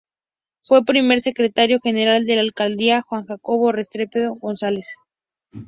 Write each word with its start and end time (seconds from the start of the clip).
Fue 0.63 0.83
primer 0.83 1.19
secretario 1.19 1.77
general 1.79 2.23
de 2.25 2.33
la 2.35 2.41
alcaldía 2.41 3.03
Juan 3.03 3.27
Jacobo 3.27 3.71
Restrepo 3.71 4.33
González. 4.33 4.95